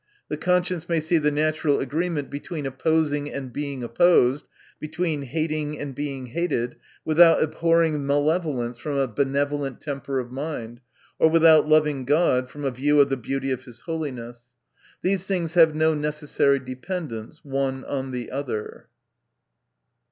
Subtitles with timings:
[0.29, 4.47] The conscience may see the natural agreement between opposing and being opposed,
[4.79, 10.79] between hating and being hated, without abhorring malevo lence from a benevolent temper of mind,
[11.19, 14.47] or without loving God from a view of the beauty of his holiness.
[15.03, 18.87] These things have no necessary dependence one on the other.